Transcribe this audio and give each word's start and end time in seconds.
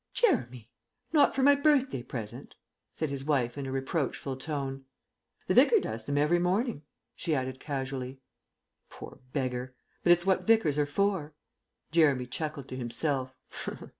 "Jeremy! 0.15 0.71
Not 1.13 1.35
for 1.35 1.43
my 1.43 1.53
birthday 1.53 2.01
present?" 2.01 2.55
said 2.91 3.11
his 3.11 3.23
wife 3.23 3.55
in 3.55 3.67
a 3.67 3.71
reproachful 3.71 4.35
voice. 4.35 4.79
"The 5.45 5.53
Vicar 5.53 5.79
does 5.79 6.05
them 6.05 6.17
every 6.17 6.39
morning," 6.39 6.81
she 7.15 7.35
added 7.35 7.59
casually. 7.59 8.19
"Poor 8.89 9.19
beggar! 9.31 9.75
But 10.01 10.13
it's 10.13 10.25
what 10.25 10.47
Vicars 10.47 10.79
are 10.79 10.87
for." 10.87 11.35
Jeremy 11.91 12.25
chuckled 12.25 12.67
to 12.69 12.75
himself. 12.75 13.35